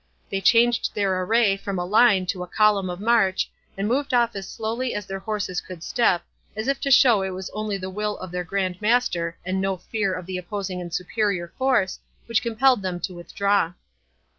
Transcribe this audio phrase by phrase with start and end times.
[0.31, 4.35] They changed their array from a line to a column of march, and moved off
[4.35, 6.23] as slowly as their horses could step,
[6.55, 9.77] as if to show it was only the will of their Grand Master, and no
[9.77, 13.73] fear of the opposing and superior force, which compelled them to withdraw.